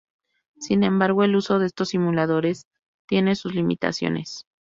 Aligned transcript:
Sin 0.57 0.83
embargo, 0.83 1.23
el 1.23 1.35
uso 1.35 1.59
de 1.59 1.67
estos 1.67 1.89
simuladores 1.89 2.65
tiene 3.07 3.35
sus 3.35 3.53
limitaciones. 3.53 4.47